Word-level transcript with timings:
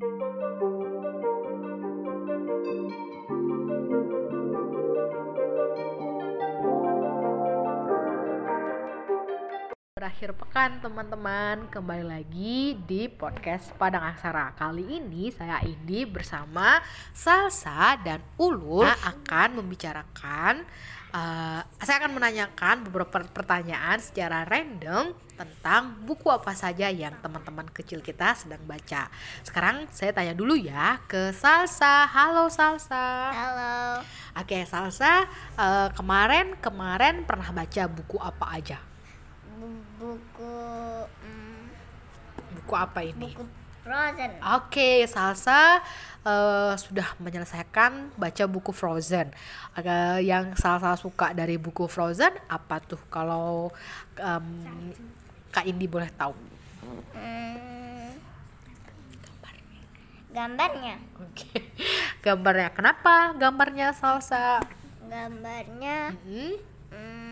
Thank 0.00 0.20
you. 0.20 0.31
Berakhir 10.12 10.36
pekan 10.36 10.76
teman-teman. 10.84 11.72
Kembali 11.72 12.04
lagi 12.04 12.76
di 12.84 13.08
podcast 13.08 13.72
Padang 13.80 14.12
Aksara. 14.12 14.52
Kali 14.52 15.00
ini 15.00 15.32
saya 15.32 15.56
Indi 15.64 16.04
bersama 16.04 16.84
Salsa 17.16 17.96
dan 17.96 18.20
Ulul 18.36 18.84
akan 18.84 19.56
membicarakan 19.56 20.68
uh, 21.16 21.64
Saya 21.80 21.96
akan 22.04 22.12
menanyakan 22.12 22.84
beberapa 22.84 23.24
pertanyaan 23.24 24.04
secara 24.04 24.44
random 24.44 25.16
Tentang 25.32 26.04
buku 26.04 26.28
apa 26.28 26.52
saja 26.52 26.92
yang 26.92 27.16
teman-teman 27.24 27.72
kecil 27.72 28.04
kita 28.04 28.36
sedang 28.36 28.60
baca. 28.68 29.08
Sekarang 29.40 29.88
saya 29.96 30.12
tanya 30.12 30.36
dulu 30.36 30.52
ya 30.60 31.00
ke 31.08 31.32
Salsa. 31.32 32.04
Halo 32.04 32.52
Salsa. 32.52 33.32
Halo. 33.32 34.04
Oke 34.36 34.60
Salsa 34.68 35.24
uh, 35.56 35.88
kemarin 35.96 36.52
kemarin 36.60 37.24
pernah 37.24 37.48
baca 37.48 37.88
buku 37.88 38.20
apa 38.20 38.60
aja? 38.60 38.91
Bu- 39.58 39.84
buku 39.98 40.54
mm, 41.22 41.62
Buku 42.60 42.74
apa 42.74 43.00
ini? 43.02 43.32
buku 43.32 43.44
Frozen. 43.82 44.30
Oke, 44.54 45.02
Salsa 45.10 45.82
eh, 46.22 46.72
sudah 46.78 47.18
menyelesaikan 47.18 48.14
baca 48.14 48.44
buku 48.46 48.70
Frozen. 48.70 49.34
Agak 49.74 50.22
yang 50.22 50.54
Salsa 50.54 50.94
suka 50.94 51.34
dari 51.34 51.58
buku 51.58 51.90
Frozen 51.90 52.30
apa 52.46 52.78
tuh? 52.78 53.02
Kalau 53.10 53.74
em, 54.14 54.46
Kak 55.50 55.66
Indi 55.66 55.90
boleh 55.90 56.06
tahu. 56.14 56.30
Mm, 57.12 58.14
gambarnya. 60.30 60.96
Oke, 61.18 61.50
gambarnya 62.22 62.70
kenapa? 62.70 63.34
Gambarnya 63.34 63.90
Salsa. 63.92 64.62
Gambarnya 65.10 66.14
Hmm, 66.22 66.54
mm, 66.94 67.31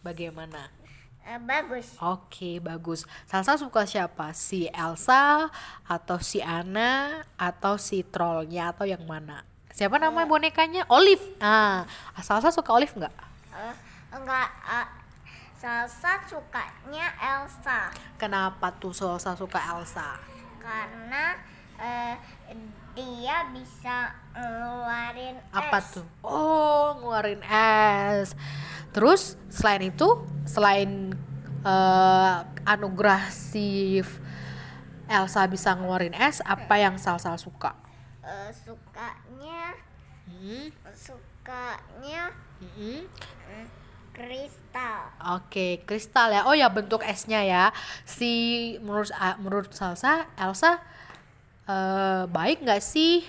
bagaimana? 0.00 0.72
eh, 1.20 1.38
bagus. 1.38 1.94
Oke, 2.00 2.58
bagus. 2.58 3.06
Salsa 3.28 3.54
suka 3.54 3.84
siapa? 3.86 4.32
Si 4.34 4.66
Elsa 4.72 5.52
atau 5.86 6.18
si 6.18 6.42
Anna 6.42 7.22
atau 7.38 7.76
si 7.78 8.02
trollnya 8.02 8.72
atau 8.74 8.88
yang 8.88 9.04
mana? 9.06 9.44
Siapa 9.70 10.00
nama 10.02 10.26
bonekanya? 10.26 10.82
Olive. 10.90 11.22
Ah, 11.38 11.86
Salsa 12.18 12.50
suka 12.50 12.74
Olive 12.74 12.90
nggak? 12.96 13.14
Eh, 13.54 13.74
enggak 14.10 14.48
eh, 14.66 14.86
Salsa 15.60 16.16
sukanya 16.24 17.12
Elsa 17.20 17.92
Kenapa 18.16 18.72
tuh 18.74 18.96
Salsa 18.96 19.36
suka 19.36 19.60
Elsa? 19.76 20.18
karena 20.60 21.34
eh, 21.80 22.14
dia 22.94 23.48
bisa 23.54 24.12
ngeluarin 24.34 25.36
Apa 25.50 25.78
es. 25.78 25.86
tuh? 25.94 26.06
Oh, 26.22 26.94
ngeluarin 27.00 27.42
es. 27.46 28.34
Terus 28.94 29.38
selain 29.50 29.82
itu, 29.90 30.08
selain 30.46 31.14
eh, 31.64 32.36
anugerah 32.66 33.30
si 33.30 34.00
Elsa 35.10 35.42
bisa 35.50 35.74
ngeluarin 35.74 36.14
es, 36.14 36.38
apa 36.46 36.74
yang 36.78 36.94
Salsa 36.98 37.34
suka? 37.38 37.74
Eh, 38.24 38.50
sukanya 38.64 39.62
Hmm, 40.30 40.70
sukanya 40.96 42.32
hmm. 42.60 43.02
mm, 43.50 43.66
kristal. 44.16 45.02
Oke, 45.36 45.84
kristal 45.84 46.32
ya. 46.32 46.42
Oh 46.48 46.56
ya 46.56 46.68
bentuk 46.72 47.04
esnya 47.04 47.44
ya. 47.44 47.64
Si 48.08 48.30
menurut 48.80 49.12
menurut 49.42 49.68
Salsa, 49.76 50.24
Elsa 50.40 50.80
eh, 51.70 52.22
baik 52.28 52.58
nggak 52.64 52.82
sih? 52.82 53.22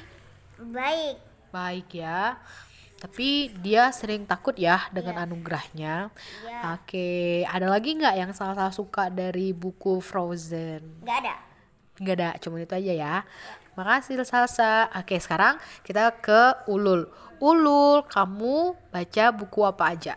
Baik. 0.57 1.17
Baik 1.51 1.87
ya. 1.93 2.37
Tapi 3.01 3.49
dia 3.65 3.89
sering 3.89 4.29
takut 4.29 4.53
ya 4.57 4.85
dengan 4.93 5.17
Iya. 5.17 5.23
anugerahnya. 5.25 5.95
Ya, 6.45 6.59
Oke, 6.77 7.09
ada 7.49 7.65
lagi 7.65 7.97
nggak 7.97 8.15
yang 8.21 8.31
Salsa 8.37 8.69
suka 8.69 9.09
dari 9.09 9.47
buku 9.53 9.97
Frozen? 9.99 11.01
nggak 11.01 11.17
ada. 11.25 11.35
Nggak 11.97 12.15
ada, 12.17 12.29
cuma 12.41 12.61
itu 12.61 12.73
aja 12.77 12.93
ya. 12.93 13.15
Makasih 13.73 14.21
Salsa. 14.21 14.89
Oke, 14.93 15.17
sekarang 15.17 15.57
kita 15.81 16.13
ke 16.21 16.41
Ulul. 16.69 17.09
Ulul, 17.41 18.05
kamu 18.05 18.77
baca 18.93 19.25
buku 19.33 19.61
apa 19.65 19.85
aja? 19.97 20.15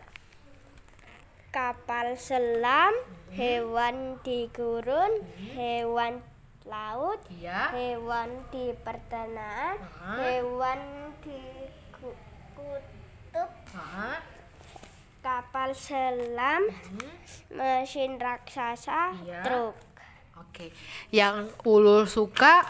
kapal 1.55 2.19
selam, 2.19 2.91
hewan 3.31 4.19
di 4.27 4.51
gurun, 4.51 5.23
hewan 5.55 6.19
laut, 6.65 7.21
Iya. 7.29 7.73
hewan 7.73 8.41
di 8.49 8.73
pertanahan, 8.81 9.77
Hah? 10.01 10.17
hewan 10.17 10.81
di 11.21 11.37
ku- 11.93 12.17
kutub, 12.57 13.51
kapal 15.21 15.73
selam, 15.73 16.65
mesin 17.51 18.17
raksasa, 18.17 19.13
Iya. 19.21 19.41
truk. 19.45 19.77
Oke, 20.35 20.73
yang 21.11 21.47
Ulul 21.63 22.05
suka 22.05 22.65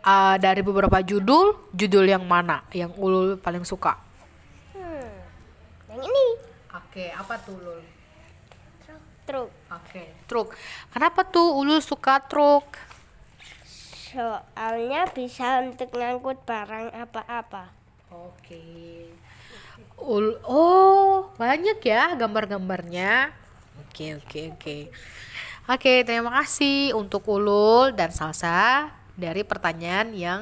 uh, 0.00 0.36
dari 0.36 0.60
beberapa 0.60 0.98
judul, 1.00 1.70
judul 1.70 2.08
yang 2.08 2.24
mana 2.24 2.64
yang 2.72 2.90
Ulul 2.96 3.36
paling 3.36 3.62
suka? 3.62 3.94
Hmm, 4.72 5.10
yang 5.86 6.02
ini 6.02 6.26
Oke, 6.70 7.10
apa 7.10 7.34
tuh 7.38 7.54
Ulul? 7.54 7.82
truk. 9.22 9.50
Oke, 9.70 10.02
truk. 10.26 10.48
Kenapa 10.90 11.22
tuh 11.22 11.54
Ulul 11.54 11.78
suka 11.78 12.18
truk? 12.18 12.66
Soalnya 14.10 15.06
bisa 15.14 15.62
untuk 15.62 15.94
ngangkut 15.94 16.42
barang 16.42 16.90
apa-apa. 16.90 17.70
Oke. 18.10 19.06
Ul 20.00 20.34
oh, 20.48 21.30
banyak 21.38 21.78
ya 21.84 22.18
gambar-gambarnya. 22.18 23.30
Oke, 23.86 24.18
oke, 24.18 24.40
oke. 24.58 24.76
Oke, 25.70 26.02
terima 26.02 26.34
kasih 26.42 26.98
untuk 26.98 27.22
Ulul 27.30 27.94
dan 27.94 28.10
Salsa 28.10 28.90
dari 29.14 29.46
pertanyaan 29.46 30.10
yang 30.10 30.40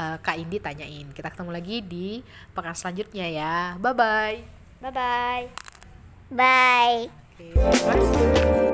uh, 0.00 0.16
Kak 0.22 0.40
Indi 0.40 0.56
tanyain. 0.56 1.12
Kita 1.12 1.28
ketemu 1.28 1.50
lagi 1.52 1.76
di 1.84 2.24
pekan 2.56 2.72
selanjutnya 2.72 3.26
ya. 3.28 3.56
Bye 3.76 3.92
bye. 3.92 4.38
Bye 4.80 4.92
bye. 4.94 5.44
Bye. 6.32 7.00
Oke, 7.12 7.52
terima 7.52 7.92
kasih. 7.92 8.65